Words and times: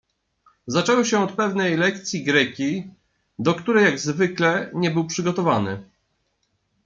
Zaczęło 0.67 1.03
się 1.03 1.23
od 1.23 1.31
pewnej 1.31 1.77
lek 1.77 1.99
cji 2.03 2.23
greki, 2.23 2.83
do 3.39 3.53
której— 3.53 3.85
jak 3.85 3.99
zwykle— 3.99 4.69
nie 4.75 4.91
był 4.91 5.05
przygotowany. 5.05 5.83